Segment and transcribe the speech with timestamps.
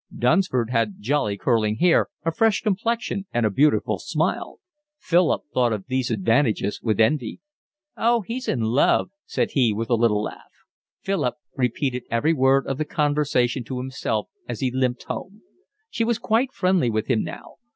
[0.17, 4.57] Dunsford had jolly curling hair, a fresh complexion, and a beautiful smile.
[4.97, 7.39] Philip thought of these advantages with envy.
[7.95, 10.63] "Oh, he's in love," said he, with a little laugh.
[11.01, 15.43] Philip repeated every word of the conversation to himself as he limped home.
[15.91, 17.57] She was quite friendly with him now.